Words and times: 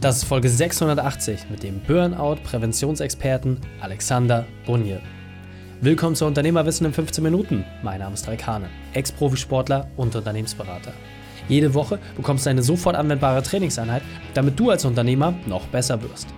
Das 0.00 0.18
ist 0.18 0.26
Folge 0.26 0.48
680 0.48 1.50
mit 1.50 1.64
dem 1.64 1.80
Burnout-Präventionsexperten 1.80 3.58
Alexander 3.80 4.46
Bunje. 4.64 5.00
Willkommen 5.80 6.14
zu 6.14 6.24
Unternehmerwissen 6.24 6.86
in 6.86 6.92
15 6.92 7.24
Minuten. 7.24 7.64
Mein 7.82 7.98
Name 7.98 8.14
ist 8.14 8.28
Raikane, 8.28 8.68
Ex-Profisportler 8.92 9.90
und 9.96 10.14
Unternehmensberater. 10.14 10.92
Jede 11.48 11.74
Woche 11.74 11.98
bekommst 12.16 12.46
du 12.46 12.50
eine 12.50 12.62
sofort 12.62 12.94
anwendbare 12.94 13.42
Trainingseinheit, 13.42 14.04
damit 14.34 14.60
du 14.60 14.70
als 14.70 14.84
Unternehmer 14.84 15.34
noch 15.46 15.66
besser 15.66 16.00
wirst. 16.00 16.28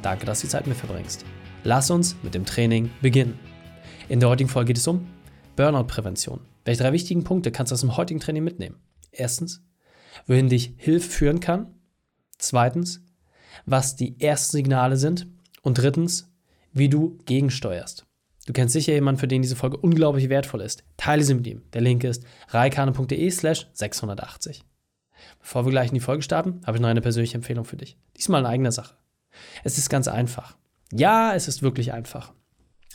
Danke, 0.00 0.24
dass 0.24 0.40
du 0.40 0.46
die 0.46 0.52
Zeit 0.52 0.66
mit 0.66 0.78
verbringst. 0.78 1.26
Lass 1.62 1.90
uns 1.90 2.16
mit 2.22 2.32
dem 2.32 2.46
Training 2.46 2.88
beginnen. 3.02 3.38
In 4.08 4.20
der 4.20 4.30
heutigen 4.30 4.48
Folge 4.48 4.68
geht 4.68 4.78
es 4.78 4.88
um 4.88 5.06
Burnout-Prävention. 5.56 6.40
Welche 6.64 6.84
drei 6.84 6.94
wichtigen 6.94 7.22
Punkte 7.22 7.52
kannst 7.52 7.70
du 7.70 7.74
aus 7.74 7.82
dem 7.82 7.98
heutigen 7.98 8.20
Training 8.20 8.44
mitnehmen? 8.44 8.76
Erstens, 9.12 9.62
wohin 10.26 10.48
dich 10.48 10.72
Hilfe 10.78 11.10
führen 11.10 11.40
kann. 11.40 11.74
Zweitens, 12.38 13.02
was 13.66 13.96
die 13.96 14.20
ersten 14.20 14.56
Signale 14.56 14.96
sind 14.96 15.26
und 15.62 15.78
drittens, 15.78 16.30
wie 16.72 16.88
du 16.88 17.18
gegensteuerst. 17.26 18.06
Du 18.46 18.52
kennst 18.52 18.72
sicher 18.72 18.92
jemanden, 18.92 19.20
für 19.20 19.28
den 19.28 19.42
diese 19.42 19.56
Folge 19.56 19.76
unglaublich 19.76 20.28
wertvoll 20.28 20.62
ist. 20.62 20.82
Teile 20.96 21.22
sie 21.22 21.34
mit 21.34 21.46
ihm. 21.46 21.62
Der 21.72 21.82
Link 21.82 22.04
ist 22.04 22.24
reikane.de 22.48 23.30
slash 23.30 23.68
680. 23.74 24.64
Bevor 25.38 25.66
wir 25.66 25.70
gleich 25.70 25.88
in 25.88 25.94
die 25.94 26.00
Folge 26.00 26.22
starten, 26.22 26.60
habe 26.66 26.78
ich 26.78 26.80
noch 26.80 26.88
eine 26.88 27.02
persönliche 27.02 27.36
Empfehlung 27.36 27.64
für 27.64 27.76
dich. 27.76 27.98
Diesmal 28.16 28.40
in 28.40 28.46
eigener 28.46 28.72
Sache. 28.72 28.96
Es 29.62 29.78
ist 29.78 29.90
ganz 29.90 30.08
einfach. 30.08 30.56
Ja, 30.92 31.34
es 31.34 31.48
ist 31.48 31.62
wirklich 31.62 31.92
einfach. 31.92 32.32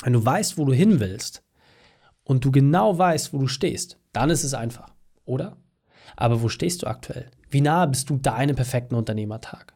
Wenn 0.03 0.13
du 0.13 0.25
weißt, 0.25 0.57
wo 0.57 0.65
du 0.65 0.73
hin 0.73 0.99
willst 0.99 1.43
und 2.23 2.43
du 2.43 2.51
genau 2.51 2.97
weißt, 2.97 3.31
wo 3.31 3.37
du 3.37 3.47
stehst, 3.47 3.99
dann 4.11 4.29
ist 4.29 4.43
es 4.43 4.53
einfach, 4.53 4.93
oder? 5.25 5.57
Aber 6.15 6.41
wo 6.41 6.49
stehst 6.49 6.83
du 6.83 6.87
aktuell? 6.87 7.31
Wie 7.49 7.61
nahe 7.61 7.87
bist 7.87 8.09
du 8.09 8.17
deinem 8.17 8.55
perfekten 8.55 8.95
Unternehmertag? 8.95 9.74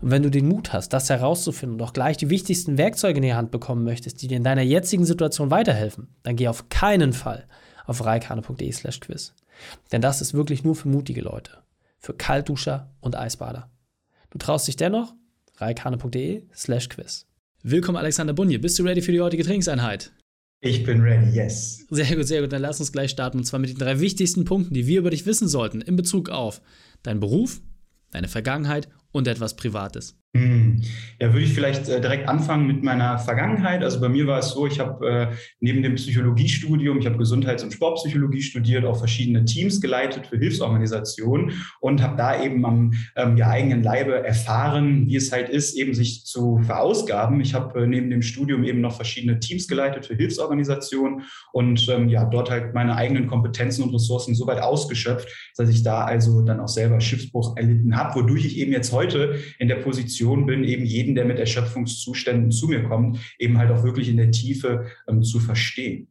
Und 0.00 0.10
wenn 0.10 0.22
du 0.22 0.30
den 0.30 0.48
Mut 0.48 0.72
hast, 0.72 0.90
das 0.90 1.10
herauszufinden 1.10 1.80
und 1.80 1.86
auch 1.86 1.92
gleich 1.92 2.16
die 2.16 2.30
wichtigsten 2.30 2.78
Werkzeuge 2.78 3.18
in 3.18 3.22
die 3.22 3.34
Hand 3.34 3.50
bekommen 3.50 3.84
möchtest, 3.84 4.22
die 4.22 4.28
dir 4.28 4.36
in 4.36 4.44
deiner 4.44 4.62
jetzigen 4.62 5.04
Situation 5.04 5.50
weiterhelfen, 5.50 6.08
dann 6.22 6.36
geh 6.36 6.48
auf 6.48 6.68
keinen 6.68 7.12
Fall 7.12 7.46
auf 7.86 8.04
reikane.de 8.04 8.72
slash 8.72 9.00
quiz. 9.00 9.34
Denn 9.90 10.00
das 10.00 10.20
ist 10.20 10.34
wirklich 10.34 10.64
nur 10.64 10.74
für 10.74 10.88
mutige 10.88 11.20
Leute, 11.20 11.58
für 11.98 12.14
Kaltduscher 12.14 12.90
und 13.00 13.16
Eisbader. 13.16 13.70
Du 14.30 14.38
traust 14.38 14.68
dich 14.68 14.76
dennoch? 14.76 15.14
reikane.de 15.56 16.42
slash 16.54 16.88
quiz. 16.88 17.26
Willkommen 17.62 17.98
Alexander 17.98 18.32
Bunje. 18.32 18.58
Bist 18.58 18.78
du 18.78 18.82
ready 18.82 19.02
für 19.02 19.12
die 19.12 19.20
heutige 19.20 19.44
Trainingseinheit? 19.44 20.12
Ich 20.60 20.84
bin 20.84 21.00
ready, 21.00 21.30
yes. 21.30 21.86
Sehr 21.90 22.16
gut, 22.16 22.26
sehr 22.26 22.40
gut. 22.40 22.52
Dann 22.52 22.62
lass 22.62 22.80
uns 22.80 22.92
gleich 22.92 23.10
starten. 23.10 23.38
Und 23.38 23.44
zwar 23.44 23.60
mit 23.60 23.70
den 23.70 23.78
drei 23.78 24.00
wichtigsten 24.00 24.44
Punkten, 24.44 24.74
die 24.74 24.86
wir 24.86 25.00
über 25.00 25.10
dich 25.10 25.26
wissen 25.26 25.48
sollten 25.48 25.80
in 25.80 25.96
Bezug 25.96 26.30
auf 26.30 26.62
deinen 27.02 27.20
Beruf, 27.20 27.60
deine 28.12 28.28
Vergangenheit 28.28 28.88
und 29.10 29.26
etwas 29.26 29.56
Privates. 29.56 30.16
Hm. 30.36 30.61
Ja, 31.20 31.32
würde 31.32 31.44
ich 31.44 31.52
vielleicht 31.52 31.88
äh, 31.88 32.00
direkt 32.00 32.28
anfangen 32.28 32.66
mit 32.66 32.82
meiner 32.82 33.18
Vergangenheit. 33.18 33.82
Also 33.82 34.00
bei 34.00 34.08
mir 34.08 34.26
war 34.26 34.38
es 34.38 34.50
so, 34.50 34.66
ich 34.66 34.80
habe 34.80 35.08
äh, 35.08 35.26
neben 35.60 35.82
dem 35.82 35.94
Psychologiestudium, 35.94 36.98
ich 36.98 37.06
habe 37.06 37.16
Gesundheits- 37.16 37.62
und 37.62 37.72
Sportpsychologie 37.72 38.42
studiert, 38.42 38.84
auch 38.84 38.98
verschiedene 38.98 39.44
Teams 39.44 39.80
geleitet 39.80 40.26
für 40.26 40.38
Hilfsorganisationen 40.38 41.52
und 41.80 42.02
habe 42.02 42.16
da 42.16 42.42
eben 42.42 42.64
am 42.64 42.92
ähm, 43.16 43.36
ja, 43.36 43.48
eigenen 43.48 43.82
Leibe 43.82 44.24
erfahren, 44.24 45.06
wie 45.06 45.16
es 45.16 45.30
halt 45.32 45.48
ist, 45.48 45.76
eben 45.76 45.94
sich 45.94 46.24
zu 46.24 46.58
verausgaben. 46.64 47.40
Ich 47.40 47.54
habe 47.54 47.82
äh, 47.82 47.86
neben 47.86 48.10
dem 48.10 48.22
Studium 48.22 48.64
eben 48.64 48.80
noch 48.80 48.96
verschiedene 48.96 49.38
Teams 49.38 49.68
geleitet 49.68 50.06
für 50.06 50.14
Hilfsorganisationen 50.14 51.22
und 51.52 51.88
ähm, 51.88 52.08
ja, 52.08 52.24
dort 52.24 52.50
halt 52.50 52.74
meine 52.74 52.96
eigenen 52.96 53.26
Kompetenzen 53.26 53.84
und 53.84 53.94
Ressourcen 53.94 54.34
so 54.34 54.46
weit 54.46 54.60
ausgeschöpft, 54.60 55.28
dass 55.56 55.68
ich 55.68 55.82
da 55.82 56.04
also 56.04 56.42
dann 56.42 56.60
auch 56.60 56.68
selber 56.68 57.00
Schiffsbruch 57.00 57.56
erlitten 57.56 57.96
habe, 57.96 58.20
wodurch 58.20 58.44
ich 58.44 58.58
eben 58.58 58.72
jetzt 58.72 58.92
heute 58.92 59.36
in 59.58 59.68
der 59.68 59.76
Position 59.76 60.46
bin, 60.46 60.64
eben 60.72 60.84
jeden, 60.84 61.14
der 61.14 61.24
mit 61.24 61.38
Erschöpfungszuständen 61.38 62.50
zu 62.50 62.68
mir 62.68 62.82
kommt, 62.84 63.18
eben 63.38 63.58
halt 63.58 63.70
auch 63.70 63.84
wirklich 63.84 64.08
in 64.08 64.16
der 64.16 64.30
Tiefe 64.30 64.86
ähm, 65.08 65.22
zu 65.22 65.38
verstehen. 65.38 66.08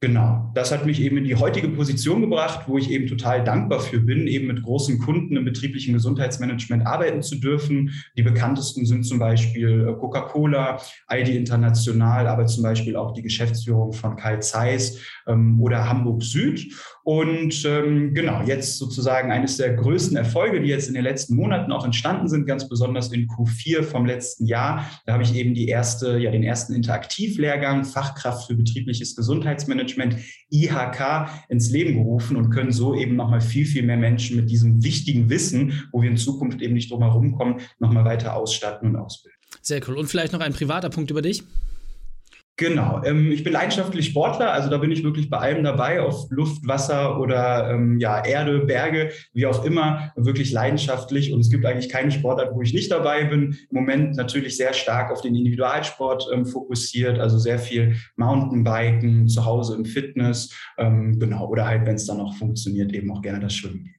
Genau, 0.00 0.50
das 0.54 0.70
hat 0.70 0.84
mich 0.84 1.00
eben 1.00 1.16
in 1.16 1.24
die 1.24 1.36
heutige 1.36 1.68
Position 1.68 2.20
gebracht, 2.20 2.64
wo 2.66 2.76
ich 2.76 2.90
eben 2.90 3.06
total 3.06 3.42
dankbar 3.42 3.80
für 3.80 4.00
bin, 4.00 4.26
eben 4.26 4.48
mit 4.48 4.62
großen 4.62 4.98
Kunden 4.98 5.34
im 5.36 5.46
betrieblichen 5.46 5.94
Gesundheitsmanagement 5.94 6.86
arbeiten 6.86 7.22
zu 7.22 7.36
dürfen. 7.36 7.90
Die 8.14 8.22
bekanntesten 8.22 8.84
sind 8.84 9.04
zum 9.04 9.18
Beispiel 9.18 9.88
äh, 9.88 9.98
Coca-Cola, 9.98 10.78
Aldi 11.06 11.34
International, 11.34 12.26
aber 12.26 12.44
zum 12.44 12.62
Beispiel 12.62 12.96
auch 12.96 13.14
die 13.14 13.22
Geschäftsführung 13.22 13.94
von 13.94 14.16
Karl 14.16 14.42
Zeiss 14.42 15.00
ähm, 15.26 15.58
oder 15.58 15.88
Hamburg 15.88 16.22
Süd. 16.22 16.70
Und 17.02 17.64
ähm, 17.64 18.12
genau, 18.12 18.42
jetzt 18.42 18.76
sozusagen 18.78 19.30
eines 19.30 19.56
der 19.56 19.74
größten 19.74 20.18
Erfolge, 20.18 20.60
die 20.60 20.68
jetzt 20.68 20.88
in 20.88 20.94
den 20.94 21.04
letzten 21.04 21.34
Monaten 21.34 21.72
auch 21.72 21.84
entstanden 21.84 22.28
sind, 22.28 22.46
ganz 22.46 22.68
besonders 22.68 23.10
in 23.10 23.26
Q4 23.26 23.82
vom 23.82 24.04
letzten 24.04 24.44
Jahr. 24.44 24.86
Da 25.06 25.14
habe 25.14 25.22
ich 25.22 25.34
eben 25.34 25.54
die 25.54 25.68
erste, 25.68 26.18
ja, 26.18 26.30
den 26.30 26.42
ersten 26.42 26.74
Interaktivlehrgang 26.74 27.84
Fachkraft 27.84 28.46
für 28.46 28.54
betriebliches 28.54 29.16
Gesundheitsmanagement 29.16 29.83
IHK 30.50 31.28
ins 31.48 31.70
Leben 31.70 31.94
gerufen 31.94 32.36
und 32.36 32.50
können 32.50 32.72
so 32.72 32.94
eben 32.94 33.16
nochmal 33.16 33.40
viel, 33.40 33.66
viel 33.66 33.82
mehr 33.82 33.96
Menschen 33.96 34.36
mit 34.36 34.50
diesem 34.50 34.82
wichtigen 34.82 35.30
Wissen, 35.30 35.88
wo 35.92 36.02
wir 36.02 36.10
in 36.10 36.16
Zukunft 36.16 36.62
eben 36.62 36.74
nicht 36.74 36.90
drum 36.90 37.02
herum 37.02 37.32
kommen, 37.32 37.60
nochmal 37.78 38.04
weiter 38.04 38.36
ausstatten 38.36 38.90
und 38.90 38.96
ausbilden. 38.96 39.38
Sehr 39.62 39.80
cool. 39.88 39.96
Und 39.96 40.08
vielleicht 40.08 40.32
noch 40.32 40.40
ein 40.40 40.52
privater 40.52 40.90
Punkt 40.90 41.10
über 41.10 41.22
dich? 41.22 41.42
Genau. 42.56 43.02
Ähm, 43.02 43.32
ich 43.32 43.42
bin 43.42 43.52
leidenschaftlich 43.52 44.06
Sportler, 44.06 44.52
also 44.52 44.70
da 44.70 44.78
bin 44.78 44.92
ich 44.92 45.02
wirklich 45.02 45.28
bei 45.28 45.38
allem 45.38 45.64
dabei, 45.64 46.00
auf 46.00 46.30
Luft, 46.30 46.64
Wasser 46.68 47.18
oder 47.18 47.68
ähm, 47.70 47.98
ja, 47.98 48.24
Erde, 48.24 48.60
Berge, 48.60 49.10
wie 49.32 49.46
auch 49.46 49.64
immer, 49.64 50.12
wirklich 50.14 50.52
leidenschaftlich. 50.52 51.32
Und 51.32 51.40
es 51.40 51.50
gibt 51.50 51.66
eigentlich 51.66 51.88
keine 51.88 52.12
Sportart, 52.12 52.54
wo 52.54 52.62
ich 52.62 52.72
nicht 52.72 52.92
dabei 52.92 53.24
bin. 53.24 53.56
Im 53.70 53.76
Moment 53.76 54.16
natürlich 54.16 54.56
sehr 54.56 54.72
stark 54.72 55.10
auf 55.10 55.20
den 55.20 55.34
Individualsport 55.34 56.28
ähm, 56.32 56.46
fokussiert, 56.46 57.18
also 57.18 57.38
sehr 57.38 57.58
viel 57.58 57.96
Mountainbiken, 58.16 59.26
zu 59.26 59.44
Hause 59.44 59.74
im 59.74 59.84
Fitness, 59.84 60.54
ähm, 60.78 61.18
genau, 61.18 61.48
oder 61.48 61.66
halt, 61.66 61.84
wenn 61.86 61.96
es 61.96 62.06
dann 62.06 62.20
auch 62.20 62.36
funktioniert, 62.36 62.92
eben 62.92 63.10
auch 63.10 63.22
gerne 63.22 63.40
das 63.40 63.54
Schwimmen. 63.54 63.94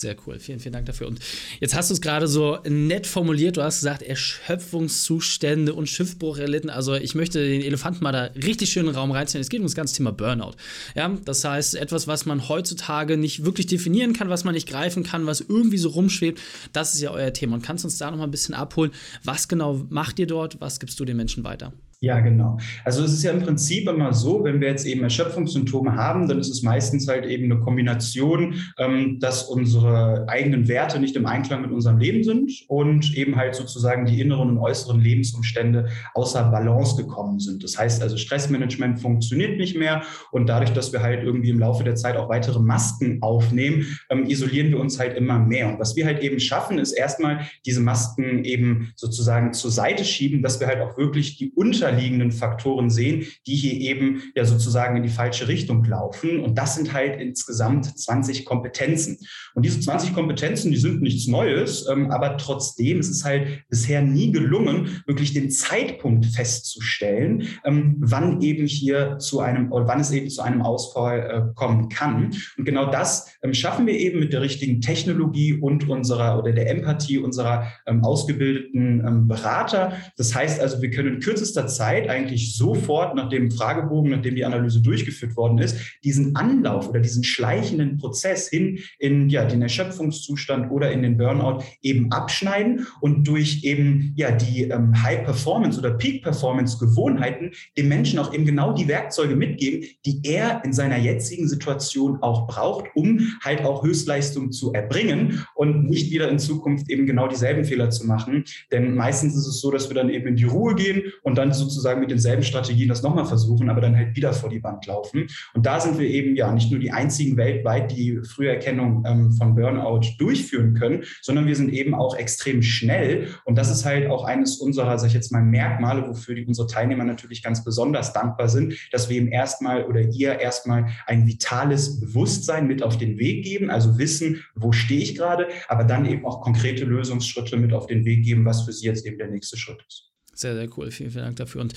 Sehr 0.00 0.16
cool. 0.26 0.38
Vielen, 0.38 0.60
vielen 0.60 0.72
Dank 0.72 0.86
dafür. 0.86 1.08
Und 1.08 1.20
jetzt 1.60 1.74
hast 1.74 1.90
du 1.90 1.94
es 1.94 2.00
gerade 2.00 2.26
so 2.26 2.58
nett 2.66 3.06
formuliert. 3.06 3.58
Du 3.58 3.62
hast 3.62 3.80
gesagt, 3.80 4.00
Erschöpfungszustände 4.00 5.74
und 5.74 5.90
Schiffbruch 5.90 6.38
erlitten. 6.38 6.70
Also 6.70 6.94
ich 6.94 7.14
möchte 7.14 7.46
den 7.46 7.60
Elefanten 7.60 8.02
mal 8.02 8.10
da 8.10 8.30
richtig 8.34 8.72
schön 8.72 8.86
in 8.86 8.92
den 8.92 8.96
Raum 8.96 9.10
reinziehen. 9.10 9.42
Es 9.42 9.50
geht 9.50 9.60
um 9.60 9.66
das 9.66 9.74
ganze 9.74 9.94
Thema 9.94 10.10
Burnout. 10.10 10.52
Ja, 10.94 11.14
das 11.26 11.44
heißt, 11.44 11.74
etwas, 11.74 12.08
was 12.08 12.24
man 12.24 12.48
heutzutage 12.48 13.18
nicht 13.18 13.44
wirklich 13.44 13.66
definieren 13.66 14.14
kann, 14.14 14.30
was 14.30 14.42
man 14.44 14.54
nicht 14.54 14.66
greifen 14.66 15.02
kann, 15.02 15.26
was 15.26 15.42
irgendwie 15.42 15.76
so 15.76 15.90
rumschwebt. 15.90 16.40
Das 16.72 16.94
ist 16.94 17.02
ja 17.02 17.10
euer 17.10 17.34
Thema. 17.34 17.56
Und 17.56 17.62
kannst 17.62 17.84
uns 17.84 17.98
da 17.98 18.10
noch 18.10 18.16
mal 18.16 18.24
ein 18.24 18.30
bisschen 18.30 18.54
abholen. 18.54 18.92
Was 19.22 19.48
genau 19.48 19.84
macht 19.90 20.18
ihr 20.18 20.26
dort? 20.26 20.62
Was 20.62 20.80
gibst 20.80 20.98
du 20.98 21.04
den 21.04 21.18
Menschen 21.18 21.44
weiter? 21.44 21.74
Ja, 22.02 22.20
genau. 22.20 22.56
Also 22.82 23.04
es 23.04 23.12
ist 23.12 23.22
ja 23.24 23.30
im 23.30 23.42
Prinzip 23.42 23.86
immer 23.86 24.14
so, 24.14 24.42
wenn 24.42 24.58
wir 24.62 24.68
jetzt 24.68 24.86
eben 24.86 25.02
Erschöpfungssymptome 25.02 25.96
haben, 25.96 26.28
dann 26.28 26.38
ist 26.38 26.48
es 26.48 26.62
meistens 26.62 27.06
halt 27.06 27.26
eben 27.26 27.44
eine 27.44 27.60
Kombination, 27.60 28.54
ähm, 28.78 29.18
dass 29.20 29.42
unsere 29.42 30.24
eigenen 30.26 30.66
Werte 30.66 30.98
nicht 30.98 31.14
im 31.14 31.26
Einklang 31.26 31.60
mit 31.60 31.72
unserem 31.72 31.98
Leben 31.98 32.24
sind 32.24 32.52
und 32.68 33.14
eben 33.14 33.36
halt 33.36 33.54
sozusagen 33.54 34.06
die 34.06 34.18
inneren 34.18 34.48
und 34.48 34.56
äußeren 34.56 34.98
Lebensumstände 34.98 35.90
außer 36.14 36.44
Balance 36.44 36.96
gekommen 36.96 37.38
sind. 37.38 37.62
Das 37.62 37.76
heißt 37.76 38.02
also, 38.02 38.16
Stressmanagement 38.16 38.98
funktioniert 38.98 39.58
nicht 39.58 39.76
mehr 39.76 40.00
und 40.32 40.48
dadurch, 40.48 40.72
dass 40.72 40.94
wir 40.94 41.02
halt 41.02 41.22
irgendwie 41.22 41.50
im 41.50 41.58
Laufe 41.58 41.84
der 41.84 41.96
Zeit 41.96 42.16
auch 42.16 42.30
weitere 42.30 42.60
Masken 42.60 43.18
aufnehmen, 43.20 43.98
ähm, 44.08 44.24
isolieren 44.24 44.70
wir 44.70 44.80
uns 44.80 44.98
halt 44.98 45.18
immer 45.18 45.38
mehr. 45.38 45.68
Und 45.68 45.78
was 45.78 45.96
wir 45.96 46.06
halt 46.06 46.22
eben 46.22 46.40
schaffen, 46.40 46.78
ist 46.78 46.92
erstmal 46.92 47.40
diese 47.66 47.82
Masken 47.82 48.42
eben 48.44 48.92
sozusagen 48.96 49.52
zur 49.52 49.70
Seite 49.70 50.06
schieben, 50.06 50.40
dass 50.40 50.60
wir 50.60 50.66
halt 50.66 50.80
auch 50.80 50.96
wirklich 50.96 51.36
die 51.36 51.50
unter 51.50 51.89
dahinterliegenden 51.90 52.32
Faktoren 52.32 52.90
sehen, 52.90 53.26
die 53.46 53.54
hier 53.54 53.74
eben 53.74 54.22
ja 54.34 54.44
sozusagen 54.44 54.96
in 54.96 55.02
die 55.02 55.08
falsche 55.08 55.48
Richtung 55.48 55.84
laufen. 55.84 56.40
Und 56.40 56.56
das 56.56 56.76
sind 56.76 56.92
halt 56.92 57.20
insgesamt 57.20 57.86
20 57.98 58.44
Kompetenzen. 58.44 59.18
Und 59.54 59.64
diese 59.64 59.80
20 59.80 60.14
Kompetenzen, 60.14 60.70
die 60.70 60.78
sind 60.78 61.02
nichts 61.02 61.26
Neues, 61.26 61.86
ähm, 61.90 62.10
aber 62.10 62.36
trotzdem 62.36 63.00
ist 63.00 63.10
es 63.10 63.24
halt 63.24 63.64
bisher 63.68 64.02
nie 64.02 64.32
gelungen, 64.32 65.02
wirklich 65.06 65.32
den 65.32 65.50
Zeitpunkt 65.50 66.26
festzustellen, 66.26 67.48
ähm, 67.64 67.96
wann 67.98 68.40
eben 68.40 68.66
hier 68.66 69.18
zu 69.18 69.40
einem 69.40 69.72
oder 69.72 69.86
wann 69.86 70.00
es 70.00 70.10
eben 70.10 70.30
zu 70.30 70.42
einem 70.42 70.62
Ausfall 70.62 71.20
äh, 71.20 71.54
kommen 71.54 71.88
kann. 71.88 72.32
Und 72.56 72.64
genau 72.64 72.90
das 72.90 73.32
ähm, 73.42 73.54
schaffen 73.54 73.86
wir 73.86 73.94
eben 73.94 74.20
mit 74.20 74.32
der 74.32 74.42
richtigen 74.42 74.80
Technologie 74.80 75.54
und 75.54 75.88
unserer 75.88 76.38
oder 76.38 76.52
der 76.52 76.70
Empathie 76.70 77.18
unserer 77.18 77.66
ausgebildeten 78.02 79.26
Berater. 79.26 79.92
Das 80.16 80.34
heißt 80.34 80.60
also, 80.60 80.80
wir 80.82 80.90
können 80.90 81.14
in 81.14 81.20
kürzester 81.20 81.66
Zeit 81.66 81.79
Zeit 81.80 82.10
eigentlich 82.10 82.54
sofort 82.56 83.14
nach 83.14 83.30
dem 83.30 83.50
Fragebogen, 83.50 84.10
nachdem 84.10 84.34
die 84.34 84.44
Analyse 84.44 84.82
durchgeführt 84.82 85.34
worden 85.34 85.56
ist, 85.56 85.78
diesen 86.04 86.36
Anlauf 86.36 86.90
oder 86.90 87.00
diesen 87.00 87.24
schleichenden 87.24 87.96
Prozess 87.96 88.50
hin 88.50 88.80
in 88.98 89.30
ja, 89.30 89.46
den 89.46 89.62
Erschöpfungszustand 89.62 90.70
oder 90.70 90.92
in 90.92 91.00
den 91.00 91.16
Burnout 91.16 91.64
eben 91.80 92.12
abschneiden 92.12 92.86
und 93.00 93.26
durch 93.26 93.64
eben 93.64 94.12
ja 94.14 94.30
die 94.30 94.64
ähm, 94.64 95.02
High 95.02 95.24
Performance 95.24 95.78
oder 95.78 95.92
Peak 95.92 96.22
Performance 96.22 96.76
Gewohnheiten 96.78 97.52
dem 97.78 97.88
Menschen 97.88 98.18
auch 98.18 98.34
eben 98.34 98.44
genau 98.44 98.74
die 98.74 98.86
Werkzeuge 98.86 99.34
mitgeben, 99.34 99.88
die 100.04 100.20
er 100.24 100.62
in 100.66 100.74
seiner 100.74 100.98
jetzigen 100.98 101.48
Situation 101.48 102.18
auch 102.20 102.46
braucht, 102.46 102.90
um 102.94 103.20
halt 103.42 103.64
auch 103.64 103.82
Höchstleistung 103.82 104.52
zu 104.52 104.74
erbringen 104.74 105.46
und 105.54 105.88
nicht 105.88 106.10
wieder 106.10 106.28
in 106.28 106.38
Zukunft 106.38 106.90
eben 106.90 107.06
genau 107.06 107.26
dieselben 107.26 107.64
Fehler 107.64 107.88
zu 107.88 108.06
machen. 108.06 108.44
Denn 108.70 108.94
meistens 108.94 109.34
ist 109.34 109.46
es 109.46 109.62
so, 109.62 109.70
dass 109.70 109.88
wir 109.88 109.94
dann 109.94 110.10
eben 110.10 110.28
in 110.28 110.36
die 110.36 110.44
Ruhe 110.44 110.74
gehen 110.74 111.04
und 111.22 111.38
dann 111.38 111.54
sozusagen 111.70 112.00
mit 112.00 112.10
denselben 112.10 112.42
Strategien 112.42 112.88
das 112.88 113.02
nochmal 113.02 113.24
versuchen, 113.24 113.70
aber 113.70 113.80
dann 113.80 113.96
halt 113.96 114.16
wieder 114.16 114.32
vor 114.32 114.50
die 114.50 114.62
Wand 114.62 114.86
laufen. 114.86 115.28
Und 115.54 115.66
da 115.66 115.80
sind 115.80 115.98
wir 115.98 116.08
eben 116.08 116.36
ja 116.36 116.52
nicht 116.52 116.70
nur 116.70 116.80
die 116.80 116.90
einzigen 116.90 117.36
weltweit, 117.36 117.92
die 117.92 118.20
Früherkennung 118.22 119.04
ähm, 119.06 119.32
von 119.32 119.54
Burnout 119.54 120.00
durchführen 120.18 120.74
können, 120.74 121.04
sondern 121.22 121.46
wir 121.46 121.56
sind 121.56 121.72
eben 121.72 121.94
auch 121.94 122.16
extrem 122.16 122.62
schnell. 122.62 123.28
Und 123.44 123.56
das 123.56 123.70
ist 123.70 123.84
halt 123.84 124.10
auch 124.10 124.24
eines 124.24 124.58
unserer, 124.58 124.98
sag 124.98 125.08
ich 125.08 125.14
jetzt 125.14 125.32
mal, 125.32 125.42
Merkmale, 125.42 126.08
wofür 126.08 126.34
die, 126.34 126.44
unsere 126.44 126.66
Teilnehmer 126.66 127.04
natürlich 127.04 127.42
ganz 127.42 127.64
besonders 127.64 128.12
dankbar 128.12 128.48
sind, 128.48 128.74
dass 128.90 129.08
wir 129.08 129.16
ihm 129.16 129.28
erstmal 129.28 129.84
oder 129.84 130.00
ihr 130.00 130.40
erstmal 130.40 130.86
ein 131.06 131.26
vitales 131.26 132.00
Bewusstsein 132.00 132.66
mit 132.66 132.82
auf 132.82 132.98
den 132.98 133.18
Weg 133.18 133.44
geben, 133.44 133.70
also 133.70 133.98
wissen, 133.98 134.42
wo 134.54 134.72
stehe 134.72 135.00
ich 135.00 135.14
gerade, 135.14 135.48
aber 135.68 135.84
dann 135.84 136.06
eben 136.06 136.26
auch 136.26 136.40
konkrete 136.40 136.84
Lösungsschritte 136.84 137.56
mit 137.56 137.72
auf 137.72 137.86
den 137.86 138.04
Weg 138.04 138.24
geben, 138.24 138.44
was 138.44 138.62
für 138.62 138.72
sie 138.72 138.86
jetzt 138.86 139.06
eben 139.06 139.18
der 139.18 139.28
nächste 139.28 139.56
Schritt 139.56 139.84
ist. 139.86 140.09
Sehr, 140.40 140.54
sehr 140.54 140.68
cool. 140.78 140.90
Vielen, 140.90 141.10
vielen 141.10 141.24
Dank 141.24 141.36
dafür. 141.36 141.60
Und 141.60 141.74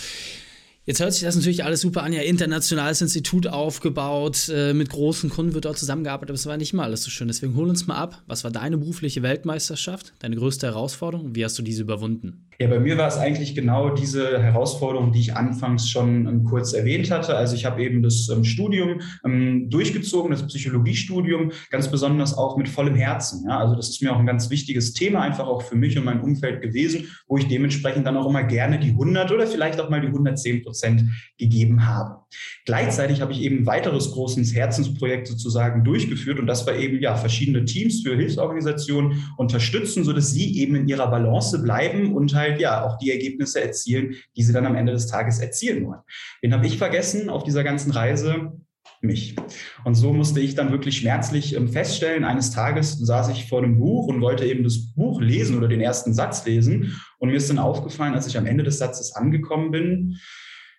Jetzt 0.86 1.00
hört 1.00 1.14
sich 1.14 1.24
das 1.24 1.38
natürlich 1.38 1.64
alles 1.64 1.80
super 1.80 2.04
an. 2.04 2.12
Ja, 2.12 2.22
internationales 2.24 3.02
Institut 3.02 3.48
aufgebaut, 3.48 4.50
äh, 4.54 4.74
mit 4.74 4.90
großen 4.90 5.30
Kunden 5.30 5.54
wird 5.54 5.64
dort 5.64 5.78
zusammengearbeitet, 5.78 6.32
aber 6.32 6.36
es 6.36 6.46
war 6.46 6.58
nicht 6.58 6.74
mal 6.74 6.84
alles 6.84 7.04
so 7.04 7.10
schön. 7.10 7.30
Deswegen 7.30 7.56
hol 7.56 7.70
uns 7.70 7.88
mal 7.88 7.96
ab. 7.96 8.22
Was 8.28 8.44
war 8.44 8.52
deine 8.52 8.78
berufliche 8.78 9.22
Weltmeisterschaft, 9.22 10.12
deine 10.20 10.36
größte 10.36 10.68
Herausforderung 10.68 11.28
und 11.28 11.36
wie 11.38 11.46
hast 11.46 11.58
du 11.58 11.64
diese 11.64 11.84
überwunden? 11.84 12.50
Ja, 12.60 12.68
bei 12.68 12.80
mir 12.80 12.98
war 12.98 13.08
es 13.08 13.18
eigentlich 13.18 13.56
genau 13.56 13.90
diese 13.90 14.42
Herausforderung, 14.42 15.12
die 15.12 15.20
ich 15.20 15.36
anfangs 15.36 15.90
schon 15.90 16.28
ähm, 16.28 16.44
kurz 16.44 16.74
erwähnt 16.74 17.10
hatte. 17.10 17.36
Also 17.36 17.56
ich 17.56 17.66
habe 17.66 17.84
eben 17.84 18.04
das 18.04 18.30
ähm, 18.30 18.44
Studium 18.44 19.02
ähm, 19.26 19.70
durchgezogen, 19.70 20.32
das 20.32 20.46
Psychologiestudium, 20.46 21.52
ganz 21.72 21.90
besonders 21.90 22.38
auch 22.38 22.58
mit 22.58 22.70
vollem 22.70 22.96
Herzen. 22.96 23.46
Ja? 23.48 23.60
Also 23.60 23.76
das 23.76 23.90
ist 23.90 24.02
mir 24.02 24.14
auch 24.14 24.20
ein 24.20 24.26
ganz 24.26 24.50
wichtiges 24.50 24.94
Thema, 24.94 25.22
einfach 25.22 25.48
auch 25.48 25.64
für 25.64 25.76
mich 25.76 25.98
und 25.98 26.06
mein 26.06 26.22
Umfeld 26.22 26.62
gewesen, 26.62 27.08
wo 27.28 27.38
ich 27.38 27.48
dementsprechend 27.48 28.06
dann 28.06 28.18
auch 28.18 28.28
immer 28.28 28.44
gerne 28.44 28.80
die 28.80 28.92
100 28.92 29.32
oder 29.32 29.48
vielleicht 29.48 29.80
auch 29.80 29.90
mal 29.90 30.02
die 30.02 30.08
110 30.08 30.64
Prozent 30.64 31.04
gegeben 31.38 31.86
habe. 31.88 32.24
Gleichzeitig 32.66 33.22
habe 33.22 33.32
ich 33.32 33.42
eben 33.42 33.60
ein 33.60 33.66
weiteres 33.66 34.12
großes 34.12 34.54
Herzensprojekt 34.54 35.28
sozusagen 35.28 35.84
durchgeführt 35.84 36.40
und 36.40 36.48
das 36.48 36.66
war 36.66 36.76
eben 36.76 37.00
ja 37.00 37.16
verschiedene 37.16 37.66
Teams 37.66 38.02
für 38.02 38.16
Hilfsorganisationen 38.16 39.24
unterstützen, 39.38 40.04
sodass 40.04 40.32
sie 40.32 40.60
eben 40.60 40.76
in 40.76 40.88
ihrer 40.88 41.10
Balance 41.10 41.62
bleiben 41.62 42.14
und 42.14 42.34
halt 42.34 42.43
ja 42.48 42.84
auch 42.84 42.98
die 42.98 43.12
Ergebnisse 43.12 43.62
erzielen, 43.62 44.16
die 44.36 44.44
sie 44.44 44.54
dann 44.54 44.66
am 44.66 44.76
Ende 44.76 44.94
des 44.94 45.08
Tages 45.08 45.40
erzielen 45.40 45.86
wollen. 45.86 46.02
Den 46.44 46.54
habe 46.54 46.66
ich 46.66 46.78
vergessen 46.78 47.30
auf 47.30 47.44
dieser 47.44 47.64
ganzen 47.64 47.92
Reise? 47.92 48.54
mich. 49.04 49.36
Und 49.84 49.96
so 49.96 50.14
musste 50.14 50.40
ich 50.40 50.56
dann 50.56 50.72
wirklich 50.72 50.98
schmerzlich 50.98 51.56
ähm, 51.56 51.68
feststellen, 51.68 52.24
eines 52.24 52.52
Tages 52.52 52.98
saß 52.98 53.30
ich 53.30 53.50
vor 53.50 53.62
einem 53.62 53.78
Buch 53.78 54.08
und 54.08 54.22
wollte 54.22 54.46
eben 54.46 54.64
das 54.64 54.94
Buch 54.94 55.22
lesen 55.22 55.58
oder 55.58 55.68
den 55.68 55.82
ersten 55.82 56.14
Satz 56.14 56.46
lesen. 56.46 57.00
Und 57.20 57.30
mir 57.30 57.36
ist 57.36 57.50
dann 57.50 57.60
aufgefallen, 57.60 58.14
als 58.14 58.28
ich 58.28 58.38
am 58.38 58.46
Ende 58.46 58.64
des 58.64 58.78
Satzes 58.78 59.14
angekommen 59.14 59.72
bin, 59.72 60.18